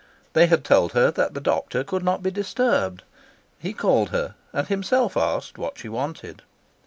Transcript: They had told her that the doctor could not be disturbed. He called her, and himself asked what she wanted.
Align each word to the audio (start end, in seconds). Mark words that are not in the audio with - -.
They 0.33 0.47
had 0.47 0.63
told 0.63 0.93
her 0.93 1.11
that 1.11 1.35
the 1.35 1.39
doctor 1.39 1.83
could 1.83 2.03
not 2.03 2.23
be 2.23 2.31
disturbed. 2.31 3.03
He 3.59 3.71
called 3.71 4.09
her, 4.09 4.33
and 4.51 4.67
himself 4.67 5.15
asked 5.15 5.59
what 5.59 5.77
she 5.77 5.89
wanted. 5.89 6.41